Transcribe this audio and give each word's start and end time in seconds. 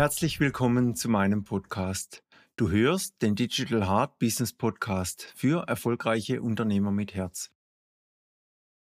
Herzlich 0.00 0.40
willkommen 0.40 0.96
zu 0.96 1.10
meinem 1.10 1.44
Podcast. 1.44 2.24
Du 2.56 2.70
hörst 2.70 3.20
den 3.20 3.34
Digital 3.34 3.86
Heart 3.86 4.18
Business 4.18 4.50
Podcast 4.50 5.30
für 5.36 5.68
erfolgreiche 5.68 6.40
Unternehmer 6.40 6.90
mit 6.90 7.12
Herz. 7.12 7.50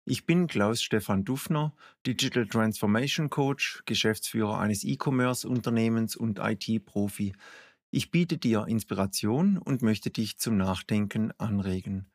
Ich 0.04 0.25
bin 0.25 0.48
Klaus 0.48 0.82
Stefan 0.82 1.24
Dufner, 1.24 1.74
Digital 2.06 2.46
Transformation 2.46 3.30
Coach, 3.30 3.84
Geschäftsführer 3.86 4.60
eines 4.60 4.84
E-Commerce-Unternehmens 4.84 6.18
und 6.18 6.39
IT-Profi. 6.39 7.34
Ich 7.89 8.12
biete 8.12 8.38
dir 8.38 8.66
Inspiration 8.68 9.60
und 9.60 9.82
möchte 9.82 10.10
dich 10.10 10.38
zum 10.39 10.58
Nachdenken 10.58 11.32
anregen. 11.38 12.12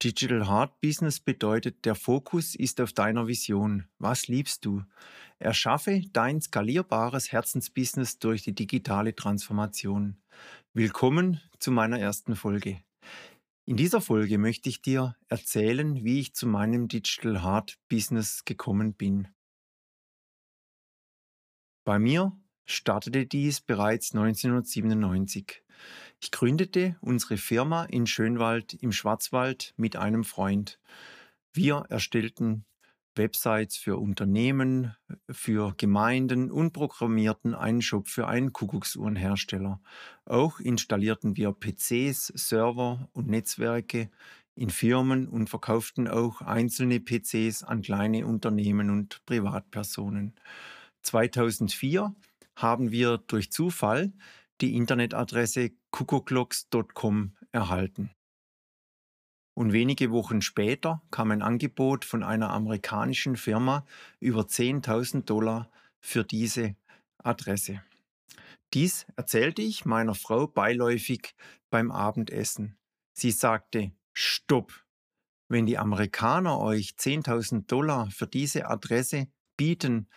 Digital 0.00 0.46
Hard 0.46 0.80
Business 0.80 1.18
bedeutet, 1.18 1.84
der 1.84 1.96
Fokus 1.96 2.54
ist 2.54 2.80
auf 2.80 2.92
deiner 2.92 3.26
Vision. 3.26 3.88
Was 3.98 4.28
liebst 4.28 4.64
du? 4.64 4.84
Erschaffe 5.40 6.02
dein 6.12 6.40
skalierbares 6.40 7.32
Herzensbusiness 7.32 8.20
durch 8.20 8.42
die 8.44 8.54
digitale 8.54 9.16
Transformation. 9.16 10.16
Willkommen 10.72 11.40
zu 11.58 11.72
meiner 11.72 11.98
ersten 11.98 12.36
Folge. 12.36 12.80
In 13.64 13.76
dieser 13.76 14.00
Folge 14.00 14.38
möchte 14.38 14.68
ich 14.68 14.82
dir 14.82 15.16
erzählen, 15.26 16.04
wie 16.04 16.20
ich 16.20 16.32
zu 16.32 16.46
meinem 16.46 16.86
Digital 16.86 17.42
Hard 17.42 17.76
Business 17.88 18.44
gekommen 18.44 18.94
bin. 18.94 19.26
Bei 21.84 21.98
mir 21.98 22.38
startete 22.66 23.26
dies 23.26 23.60
bereits 23.60 24.14
1997. 24.14 25.60
Ich 26.20 26.32
gründete 26.32 26.96
unsere 27.00 27.36
Firma 27.36 27.84
in 27.84 28.06
Schönwald 28.06 28.74
im 28.74 28.90
Schwarzwald 28.90 29.72
mit 29.76 29.94
einem 29.94 30.24
Freund. 30.24 30.80
Wir 31.52 31.84
erstellten 31.88 32.64
Websites 33.14 33.76
für 33.76 33.98
Unternehmen, 33.98 34.96
für 35.30 35.74
Gemeinden 35.76 36.50
und 36.50 36.72
programmierten 36.72 37.54
einen 37.54 37.82
Shop 37.82 38.08
für 38.08 38.26
einen 38.26 38.52
Kuckucksuhrenhersteller. 38.52 39.80
Auch 40.24 40.58
installierten 40.58 41.36
wir 41.36 41.52
PCs, 41.52 42.32
Server 42.34 43.08
und 43.12 43.28
Netzwerke 43.28 44.10
in 44.56 44.70
Firmen 44.70 45.28
und 45.28 45.48
verkauften 45.48 46.08
auch 46.08 46.40
einzelne 46.40 46.98
PCs 46.98 47.62
an 47.62 47.82
kleine 47.82 48.26
Unternehmen 48.26 48.90
und 48.90 49.24
Privatpersonen. 49.24 50.34
2004 51.02 52.12
haben 52.56 52.90
wir 52.90 53.18
durch 53.18 53.52
Zufall 53.52 54.12
die 54.60 54.76
Internetadresse 54.76 55.70
kuckucklocks.com 55.90 57.36
erhalten. 57.52 58.10
Und 59.54 59.72
wenige 59.72 60.12
Wochen 60.12 60.40
später 60.40 61.02
kam 61.10 61.32
ein 61.32 61.42
Angebot 61.42 62.04
von 62.04 62.22
einer 62.22 62.50
amerikanischen 62.50 63.36
Firma 63.36 63.84
über 64.20 64.42
10.000 64.42 65.24
Dollar 65.24 65.70
für 66.00 66.24
diese 66.24 66.76
Adresse. 67.18 67.82
Dies 68.74 69.06
erzählte 69.16 69.62
ich 69.62 69.84
meiner 69.84 70.14
Frau 70.14 70.46
beiläufig 70.46 71.34
beim 71.70 71.90
Abendessen. 71.90 72.76
Sie 73.14 73.30
sagte, 73.30 73.92
Stopp! 74.12 74.84
Wenn 75.48 75.64
die 75.64 75.78
Amerikaner 75.78 76.60
euch 76.60 76.94
10.000 76.98 77.66
Dollar 77.66 78.10
für 78.10 78.26
diese 78.26 78.68
Adresse 78.68 79.28
bieten, 79.56 80.08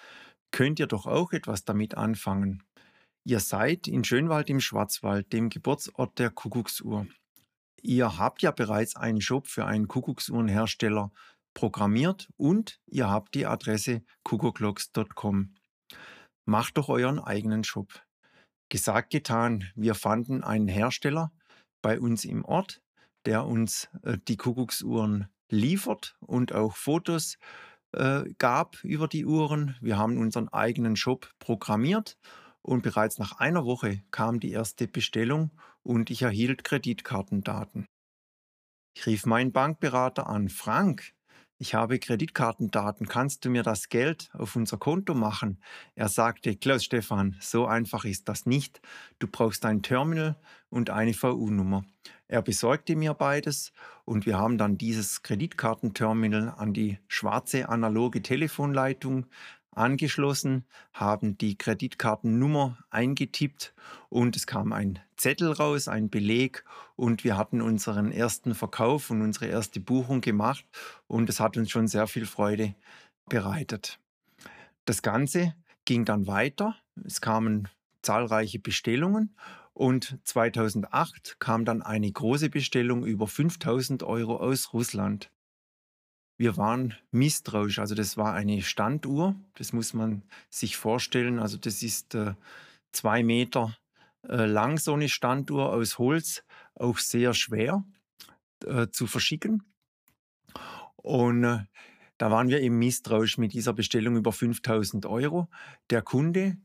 könnt 0.51 0.79
ihr 0.79 0.87
doch 0.87 1.05
auch 1.05 1.31
etwas 1.31 1.63
damit 1.63 1.95
anfangen. 1.95 2.63
Ihr 3.23 3.39
seid 3.39 3.87
in 3.87 4.03
Schönwald 4.03 4.49
im 4.49 4.59
Schwarzwald, 4.59 5.31
dem 5.31 5.49
Geburtsort 5.49 6.17
der 6.17 6.31
Kuckucksuhr. 6.31 7.05
Ihr 7.83 8.17
habt 8.17 8.41
ja 8.41 8.49
bereits 8.51 8.95
einen 8.95 9.21
Shop 9.21 9.47
für 9.47 9.65
einen 9.65 9.87
Kuckucksuhrenhersteller 9.87 11.11
programmiert 11.53 12.29
und 12.37 12.79
ihr 12.87 13.09
habt 13.09 13.35
die 13.35 13.45
Adresse 13.45 14.01
kuckucklocks.com. 14.23 15.53
Macht 16.45 16.77
doch 16.77 16.89
euren 16.89 17.19
eigenen 17.19 17.63
Shop. 17.63 18.01
Gesagt, 18.69 19.11
getan. 19.11 19.69
Wir 19.75 19.93
fanden 19.93 20.43
einen 20.43 20.67
Hersteller 20.67 21.31
bei 21.83 21.99
uns 21.99 22.25
im 22.25 22.43
Ort, 22.43 22.81
der 23.25 23.45
uns 23.45 23.87
äh, 24.01 24.17
die 24.27 24.37
Kuckucksuhren 24.37 25.27
liefert 25.49 26.15
und 26.21 26.53
auch 26.53 26.75
Fotos 26.75 27.37
äh, 27.91 28.23
gab 28.39 28.83
über 28.83 29.07
die 29.07 29.25
Uhren. 29.25 29.75
Wir 29.81 29.97
haben 29.97 30.17
unseren 30.17 30.47
eigenen 30.47 30.95
Shop 30.95 31.29
programmiert 31.37 32.17
und 32.61 32.83
bereits 32.83 33.17
nach 33.17 33.39
einer 33.39 33.65
Woche 33.65 34.03
kam 34.11 34.39
die 34.39 34.51
erste 34.51 34.87
Bestellung 34.87 35.51
und 35.83 36.09
ich 36.09 36.21
erhielt 36.21 36.63
Kreditkartendaten. 36.63 37.85
Ich 38.95 39.05
rief 39.05 39.25
meinen 39.25 39.51
Bankberater 39.51 40.27
an, 40.27 40.49
Frank, 40.49 41.13
ich 41.61 41.75
habe 41.75 41.99
Kreditkartendaten, 41.99 43.07
kannst 43.07 43.45
du 43.45 43.51
mir 43.51 43.61
das 43.61 43.89
Geld 43.89 44.31
auf 44.33 44.55
unser 44.55 44.77
Konto 44.77 45.13
machen? 45.13 45.61
Er 45.93 46.09
sagte, 46.09 46.55
Klaus 46.55 46.83
Stefan, 46.83 47.37
so 47.39 47.67
einfach 47.67 48.03
ist 48.03 48.27
das 48.27 48.47
nicht. 48.47 48.81
Du 49.19 49.27
brauchst 49.27 49.63
ein 49.65 49.83
Terminal 49.83 50.37
und 50.71 50.89
eine 50.89 51.13
VU-Nummer. 51.13 51.85
Er 52.27 52.41
besorgte 52.41 52.95
mir 52.95 53.13
beides 53.13 53.73
und 54.05 54.25
wir 54.25 54.39
haben 54.39 54.57
dann 54.57 54.79
dieses 54.79 55.21
Kreditkartenterminal 55.21 56.55
an 56.57 56.73
die 56.73 56.97
schwarze 57.07 57.69
analoge 57.69 58.23
Telefonleitung 58.23 59.27
angeschlossen, 59.71 60.65
haben 60.93 61.37
die 61.37 61.57
Kreditkartennummer 61.57 62.77
eingetippt 62.89 63.73
und 64.09 64.35
es 64.35 64.47
kam 64.47 64.73
ein 64.73 64.99
Zettel 65.15 65.51
raus, 65.51 65.87
ein 65.87 66.09
Beleg 66.09 66.63
und 66.95 67.23
wir 67.23 67.37
hatten 67.37 67.61
unseren 67.61 68.11
ersten 68.11 68.55
Verkauf 68.55 69.09
und 69.09 69.21
unsere 69.21 69.47
erste 69.47 69.79
Buchung 69.79 70.21
gemacht 70.21 70.65
und 71.07 71.29
es 71.29 71.39
hat 71.39 71.57
uns 71.57 71.69
schon 71.69 71.87
sehr 71.87 72.07
viel 72.07 72.25
Freude 72.25 72.75
bereitet. 73.29 73.99
Das 74.85 75.01
Ganze 75.01 75.55
ging 75.85 76.05
dann 76.05 76.27
weiter. 76.27 76.75
Es 77.05 77.21
kamen 77.21 77.67
zahlreiche 78.01 78.59
Bestellungen 78.59 79.35
und 79.73 80.17
2008 80.23 81.37
kam 81.39 81.65
dann 81.65 81.81
eine 81.81 82.11
große 82.11 82.49
Bestellung 82.49 83.05
über 83.05 83.27
5000 83.27 84.03
Euro 84.03 84.37
aus 84.37 84.73
Russland. 84.73 85.31
Wir 86.41 86.57
waren 86.57 86.95
misstrauisch. 87.11 87.77
Also 87.77 87.93
das 87.93 88.17
war 88.17 88.33
eine 88.33 88.63
Standuhr. 88.63 89.35
Das 89.53 89.73
muss 89.73 89.93
man 89.93 90.23
sich 90.49 90.75
vorstellen. 90.75 91.37
Also 91.37 91.57
das 91.57 91.83
ist 91.83 92.15
äh, 92.15 92.33
zwei 92.91 93.21
Meter 93.21 93.77
äh, 94.27 94.47
lang, 94.47 94.79
so 94.79 94.95
eine 94.95 95.07
Standuhr 95.07 95.71
aus 95.71 95.99
Holz. 95.99 96.43
Auch 96.73 96.97
sehr 96.97 97.35
schwer 97.35 97.85
äh, 98.65 98.87
zu 98.87 99.05
verschicken. 99.05 99.61
Und 100.95 101.43
äh, 101.43 101.59
da 102.17 102.31
waren 102.31 102.49
wir 102.49 102.59
eben 102.61 102.79
misstrauisch 102.79 103.37
mit 103.37 103.53
dieser 103.53 103.73
Bestellung 103.73 104.15
über 104.15 104.31
5000 104.31 105.05
Euro. 105.05 105.47
Der 105.91 106.01
Kunde 106.01 106.57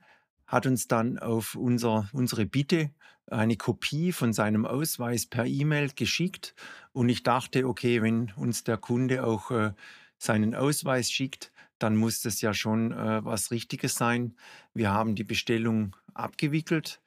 hat 0.47 0.67
uns 0.67 0.89
dann 0.89 1.19
auf 1.19 1.55
unser, 1.55 2.09
unsere 2.13 2.47
Bitte 2.47 2.91
eine 3.29 3.57
Kopie 3.57 4.13
von 4.13 4.33
seinem 4.33 4.65
Ausweis 4.65 5.27
per 5.27 5.47
E-Mail 5.47 5.91
geschickt. 5.95 6.55
Und 6.93 7.09
ich 7.09 7.23
dachte, 7.23 7.67
okay, 7.67 8.03
wenn 8.03 8.33
uns 8.37 8.65
der 8.65 8.77
Kunde 8.77 9.25
auch 9.25 9.51
äh, 9.51 9.73
seinen 10.19 10.55
Ausweis 10.55 11.11
schickt, 11.11 11.53
dann 11.79 11.97
muss 11.97 12.23
das 12.23 12.41
ja 12.41 12.55
schon 12.55 12.93
äh, 12.93 13.25
was 13.25 13.51
Richtiges 13.51 13.97
sein. 13.97 14.35
Wir 14.73 14.93
haben 14.93 15.15
die 15.15 15.25
Bestellung 15.25 15.97
abgewickelt 16.15 17.01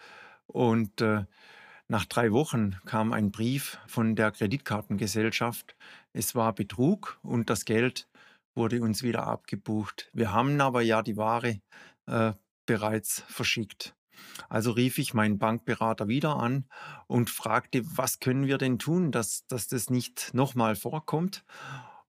und 0.46 1.02
äh, 1.02 1.26
nach 1.88 2.06
drei 2.06 2.32
Wochen 2.32 2.76
kam 2.86 3.14
ein 3.14 3.32
Brief 3.32 3.80
von 3.88 4.16
der 4.16 4.32
Kreditkartengesellschaft. 4.32 5.76
Es 6.14 6.36
war 6.36 6.54
Betrug 6.54 7.20
und 7.24 7.50
das 7.50 7.66
Geld 7.66 8.08
wurde 8.54 8.82
uns 8.82 9.02
wieder 9.02 9.26
abgebucht. 9.26 10.10
Wir 10.14 10.32
haben 10.32 10.62
aber 10.62 10.82
ja 10.82 11.02
die 11.02 11.18
Ware 11.18 11.62
äh, 12.06 12.34
bereits 12.70 13.24
verschickt. 13.28 13.96
Also 14.48 14.70
rief 14.70 15.00
ich 15.00 15.16
meinen 15.16 15.40
Bankberater 15.40 16.08
wieder 16.08 16.36
an 16.36 16.66
und 17.08 17.32
fragte, 17.32 17.82
was 17.98 18.20
können 18.20 18.46
wir 18.46 18.60
denn 18.60 18.78
tun, 18.78 19.12
dass, 19.12 19.48
dass 19.48 19.68
das 19.68 19.90
nicht 19.90 20.36
nochmal 20.36 20.76
vorkommt. 20.76 21.44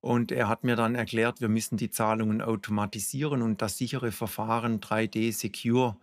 Und 0.01 0.31
er 0.31 0.47
hat 0.47 0.63
mir 0.63 0.75
dann 0.75 0.93
erklärt, 0.93 1.41
wir 1.41 1.49
müssen 1.49 1.77
die 1.77 1.89
Zahlungen 1.89 2.43
automatisieren 2.43 3.41
und 3.41 3.63
das 3.63 3.79
sichere 3.79 4.11
Verfahren 4.11 4.79
3D 4.81 5.33
Secure 5.33 5.97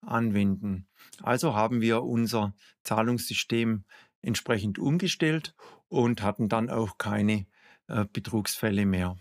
anwenden. 0.00 0.88
Also 1.22 1.54
haben 1.54 1.80
wir 1.80 2.02
unser 2.02 2.52
Zahlungssystem 2.82 3.84
entsprechend 4.22 4.80
umgestellt 4.80 5.54
und 5.86 6.20
hatten 6.20 6.48
dann 6.48 6.68
auch 6.68 6.98
keine 6.98 7.46
äh, 7.86 8.06
Betrugsfälle 8.12 8.86
mehr. 8.86 9.16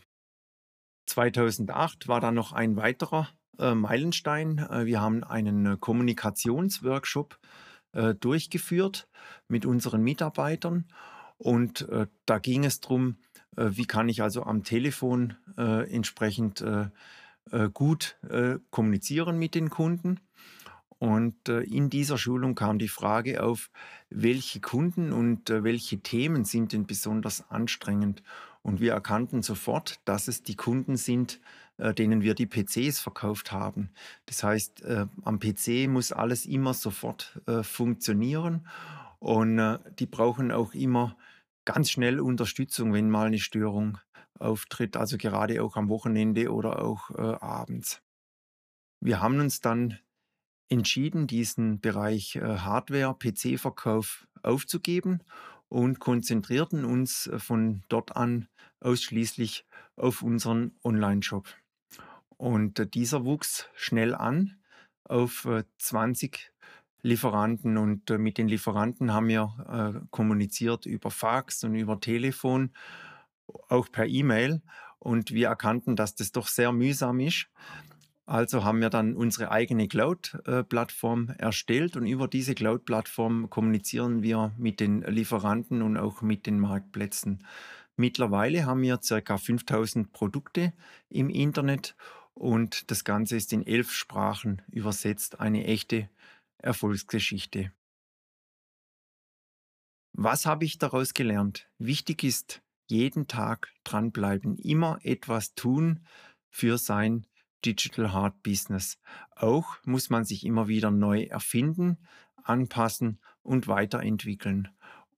2008 1.05 2.07
war 2.07 2.21
dann 2.21 2.33
noch 2.33 2.53
ein 2.53 2.75
weiterer 2.75 3.29
äh, 3.59 3.75
Meilenstein. 3.75 4.57
Äh, 4.57 4.85
wir 4.85 5.01
haben 5.01 5.23
einen 5.23 5.65
äh, 5.65 5.77
Kommunikationsworkshop 5.79 7.37
durchgeführt 8.19 9.07
mit 9.47 9.65
unseren 9.65 10.03
Mitarbeitern 10.03 10.85
und 11.39 11.87
da 12.27 12.37
ging 12.37 12.63
es 12.63 12.81
darum, 12.81 13.15
wie 13.55 13.85
kann 13.85 14.09
ich 14.09 14.21
also 14.21 14.43
am 14.43 14.63
Telefon 14.63 15.37
entsprechend 15.57 16.63
gut 17.73 18.19
kommunizieren 18.69 19.39
mit 19.39 19.55
den 19.55 19.71
Kunden. 19.71 20.19
Und 20.99 21.49
in 21.49 21.89
dieser 21.89 22.19
Schulung 22.19 22.53
kam 22.53 22.77
die 22.77 22.89
Frage 22.89 23.41
auf, 23.41 23.71
welche 24.11 24.61
Kunden 24.61 25.11
und 25.11 25.49
welche 25.49 25.99
Themen 25.99 26.45
sind 26.45 26.73
denn 26.73 26.85
besonders 26.85 27.49
anstrengend? 27.49 28.21
Und 28.61 28.81
wir 28.81 28.93
erkannten 28.93 29.41
sofort, 29.41 29.99
dass 30.05 30.27
es 30.27 30.43
die 30.43 30.55
Kunden 30.55 30.95
sind, 30.95 31.39
denen 31.93 32.21
wir 32.21 32.35
die 32.35 32.47
PCs 32.47 32.99
verkauft 32.99 33.51
haben. 33.51 33.91
Das 34.25 34.43
heißt, 34.43 34.83
äh, 34.83 35.05
am 35.23 35.39
PC 35.39 35.87
muss 35.87 36.11
alles 36.11 36.45
immer 36.45 36.73
sofort 36.73 37.41
äh, 37.47 37.63
funktionieren 37.63 38.67
und 39.19 39.59
äh, 39.59 39.79
die 39.99 40.05
brauchen 40.05 40.51
auch 40.51 40.73
immer 40.73 41.17
ganz 41.65 41.91
schnell 41.91 42.19
Unterstützung, 42.19 42.93
wenn 42.93 43.09
mal 43.09 43.27
eine 43.27 43.39
Störung 43.39 43.97
auftritt, 44.39 44.97
also 44.97 45.17
gerade 45.17 45.61
auch 45.61 45.75
am 45.75 45.89
Wochenende 45.89 46.51
oder 46.51 46.81
auch 46.81 47.11
äh, 47.11 47.21
abends. 47.21 48.01
Wir 49.01 49.21
haben 49.21 49.39
uns 49.39 49.61
dann 49.61 49.99
entschieden, 50.69 51.27
diesen 51.27 51.79
Bereich 51.79 52.35
äh, 52.35 52.41
Hardware-PC-Verkauf 52.41 54.27
aufzugeben 54.43 55.23
und 55.67 55.99
konzentrierten 55.99 56.85
uns 56.85 57.27
äh, 57.27 57.39
von 57.39 57.83
dort 57.89 58.15
an 58.15 58.47
ausschließlich 58.79 59.65
auf 59.95 60.21
unseren 60.21 60.77
Online-Shop. 60.83 61.47
Und 62.39 62.79
äh, 62.79 62.87
dieser 62.87 63.23
wuchs 63.25 63.69
schnell 63.75 64.15
an 64.15 64.55
auf 65.03 65.47
20 65.79 66.51
Lieferanten 67.01 67.77
und 67.77 68.09
mit 68.11 68.37
den 68.37 68.47
Lieferanten 68.47 69.11
haben 69.11 69.27
wir 69.27 70.05
kommuniziert 70.11 70.85
über 70.85 71.09
Fax 71.09 71.63
und 71.63 71.73
über 71.73 71.99
Telefon, 71.99 72.69
auch 73.69 73.91
per 73.91 74.05
E-Mail 74.05 74.61
und 74.99 75.31
wir 75.31 75.47
erkannten, 75.47 75.95
dass 75.95 76.13
das 76.13 76.31
doch 76.31 76.45
sehr 76.45 76.71
mühsam 76.71 77.19
ist 77.21 77.47
also 78.29 78.63
haben 78.63 78.79
wir 78.79 78.91
dann 78.91 79.15
unsere 79.15 79.49
eigene 79.49 79.87
Cloud-Plattform 79.87 81.33
erstellt 81.39 81.97
und 81.97 82.05
über 82.05 82.27
diese 82.27 82.53
Cloud-Plattform 82.53 83.49
kommunizieren 83.49 84.21
wir 84.21 84.51
mit 84.55 84.79
den 84.79 85.01
Lieferanten 85.01 85.81
und 85.81 85.97
auch 85.97 86.21
mit 86.21 86.45
den 86.45 86.59
Marktplätzen. 86.59 87.43
Mittlerweile 87.95 88.67
haben 88.67 88.83
wir 88.83 88.99
ca. 88.99 89.37
5000 89.37 90.13
Produkte 90.13 90.73
im 91.09 91.31
Internet 91.31 91.95
und 92.33 92.89
das 92.91 93.03
Ganze 93.03 93.35
ist 93.35 93.53
in 93.53 93.65
elf 93.65 93.91
Sprachen 93.91 94.61
übersetzt. 94.71 95.39
Eine 95.39 95.65
echte 95.65 96.09
Erfolgsgeschichte. 96.57 97.71
Was 100.13 100.45
habe 100.45 100.65
ich 100.65 100.77
daraus 100.77 101.13
gelernt? 101.13 101.69
Wichtig 101.77 102.23
ist, 102.23 102.61
jeden 102.87 103.27
Tag 103.27 103.73
dranbleiben, 103.83 104.57
immer 104.57 104.99
etwas 105.03 105.53
tun 105.53 106.05
für 106.49 106.77
sein 106.77 107.25
Digital 107.65 108.11
Hard 108.11 108.41
Business. 108.41 108.97
Auch 109.35 109.77
muss 109.85 110.09
man 110.09 110.25
sich 110.25 110.45
immer 110.45 110.67
wieder 110.67 110.91
neu 110.91 111.23
erfinden, 111.23 111.97
anpassen 112.43 113.19
und 113.43 113.67
weiterentwickeln. 113.67 114.69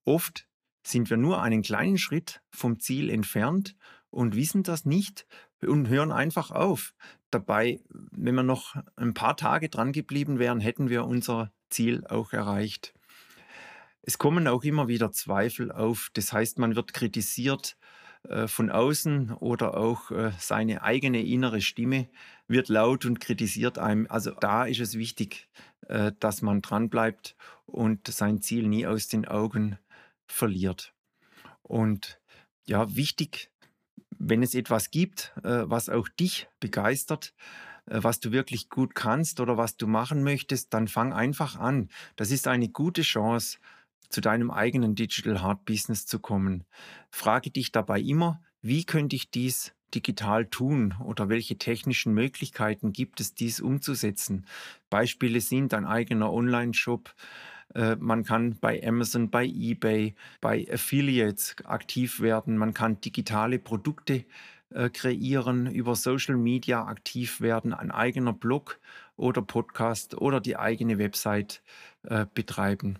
Oft 0.04 0.48
sind 0.84 1.10
wir 1.10 1.18
nur 1.18 1.42
einen 1.42 1.62
kleinen 1.62 1.98
Schritt 1.98 2.42
vom 2.50 2.80
Ziel 2.80 3.10
entfernt 3.10 3.76
und 4.10 4.36
wissen 4.36 4.64
das 4.64 4.86
nicht 4.86 5.28
und 5.66 5.90
hören 5.90 6.12
einfach 6.12 6.52
auf. 6.52 6.94
Dabei, 7.30 7.80
wenn 7.90 8.36
wir 8.36 8.44
noch 8.44 8.76
ein 8.96 9.14
paar 9.14 9.38
Tage 9.38 9.70
dran 9.70 9.92
geblieben 9.92 10.40
wären, 10.40 10.60
hätten 10.60 10.90
wir 10.90 11.06
unser 11.06 11.52
Ziel 11.70 12.06
auch 12.08 12.34
erreicht. 12.34 12.94
Es 14.02 14.18
kommen 14.18 14.48
auch 14.48 14.64
immer 14.64 14.88
wieder 14.88 15.12
Zweifel 15.12 15.72
auf. 15.72 16.10
Das 16.14 16.34
heißt, 16.34 16.60
man 16.60 16.76
wird 16.76 16.94
kritisiert, 16.94 17.78
äh, 18.30 18.48
von 18.48 18.70
außen 18.70 19.32
oder 19.34 19.76
auch 19.76 20.12
äh, 20.12 20.32
seine 20.38 20.84
eigene 20.84 21.24
innere 21.24 21.62
Stimme 21.62 22.08
wird 22.48 22.70
laut 22.70 23.06
und 23.06 23.20
kritisiert 23.20 23.80
einem. 23.80 24.06
Also 24.10 24.32
da 24.32 24.66
ist 24.66 24.80
es 24.80 24.98
wichtig, 24.98 25.50
äh, 25.88 26.12
dass 26.20 26.42
man 26.42 26.62
dranbleibt 26.62 27.36
und 27.66 28.08
sein 28.08 28.42
Ziel 28.42 28.68
nie 28.68 28.86
aus 28.86 29.08
den 29.08 29.28
Augen 29.28 29.80
verliert. 30.28 30.94
Und 31.64 32.20
ja, 32.66 32.96
wichtig, 32.96 33.52
wenn 34.24 34.44
es 34.44 34.56
etwas 34.56 34.92
gibt, 34.92 35.34
was 35.44 35.90
auch 35.90 36.08
dich 36.08 36.48
begeistert, 36.60 37.34
was 37.86 38.20
du 38.20 38.32
wirklich 38.32 38.70
gut 38.70 38.94
kannst 38.96 39.40
oder 39.40 39.58
was 39.58 39.76
du 39.78 39.88
machen 39.88 40.24
möchtest, 40.24 40.74
dann 40.74 40.88
fang 40.88 41.14
einfach 41.14 41.58
an. 41.58 41.90
Das 42.16 42.32
ist 42.32 42.48
eine 42.48 42.70
gute 42.70 43.02
Chance, 43.02 43.58
zu 44.10 44.22
deinem 44.22 44.52
eigenen 44.52 44.94
Digital 44.94 45.42
Hard 45.42 45.66
Business 45.66 46.06
zu 46.06 46.20
kommen. 46.20 46.66
Frage 47.10 47.50
dich 47.50 47.72
dabei 47.72 48.00
immer, 48.02 48.42
wie 48.62 48.86
könnte 48.86 49.16
ich 49.16 49.32
dies 49.32 49.74
digital 49.96 50.46
tun 50.46 50.94
oder 51.04 51.30
welche 51.30 51.58
technischen 51.58 52.14
Möglichkeiten 52.14 52.94
gibt 52.94 53.20
es, 53.20 53.34
dies 53.34 53.60
umzusetzen? 53.60 54.46
Beispiele 54.90 55.42
sind 55.42 55.74
ein 55.74 55.86
eigener 55.86 56.32
Online-Shop. 56.32 57.16
Äh, 57.76 57.96
man 57.98 58.24
kann 58.24 58.58
bei 58.60 58.82
Amazon, 58.86 59.30
bei 59.30 59.46
eBay, 59.46 60.16
bei 60.42 60.68
Affiliates 60.72 61.56
aktiv 61.66 62.20
werden. 62.22 62.58
Man 62.58 62.74
kann 62.74 63.02
digitale 63.02 63.60
Produkte 63.60 64.26
äh, 64.70 64.90
kreieren, 64.90 65.68
über 65.68 65.96
Social 65.96 66.38
Media 66.38 66.86
aktiv 66.86 67.42
werden, 67.42 67.74
ein 67.74 67.92
eigener 67.92 68.34
Blog 68.34 68.80
oder 69.16 69.42
Podcast 69.42 70.16
oder 70.16 70.40
die 70.40 70.58
eigene 70.58 70.98
Website 70.98 71.62
äh, 72.04 72.26
betreiben. 72.34 73.00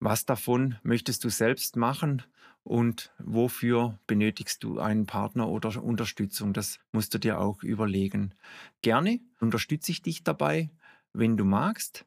Was 0.00 0.26
davon 0.26 0.76
möchtest 0.82 1.24
du 1.24 1.28
selbst 1.28 1.76
machen 1.76 2.22
und 2.62 3.12
wofür 3.18 3.98
benötigst 4.06 4.62
du 4.62 4.78
einen 4.78 5.06
Partner 5.06 5.48
oder 5.48 5.82
Unterstützung? 5.82 6.52
Das 6.52 6.78
musst 6.92 7.14
du 7.14 7.18
dir 7.18 7.40
auch 7.40 7.62
überlegen. 7.62 8.34
Gerne 8.82 9.20
unterstütze 9.40 9.90
ich 9.90 10.02
dich 10.02 10.22
dabei, 10.22 10.70
wenn 11.12 11.36
du 11.36 11.44
magst. 11.44 12.04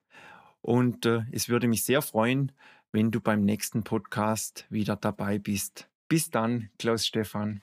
Und 0.62 1.06
äh, 1.06 1.22
es 1.32 1.50
würde 1.50 1.68
mich 1.68 1.84
sehr 1.84 2.02
freuen, 2.02 2.52
wenn 2.92 3.12
du 3.12 3.20
beim 3.20 3.44
nächsten 3.44 3.84
Podcast 3.84 4.66
wieder 4.70 4.96
dabei 4.96 5.40
bist. 5.40 5.88
Bis 6.08 6.30
dann, 6.30 6.70
Klaus 6.78 7.06
Stefan. 7.06 7.62